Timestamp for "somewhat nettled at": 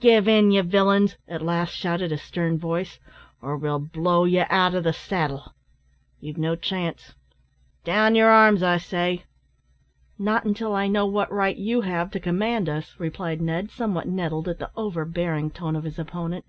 13.70-14.58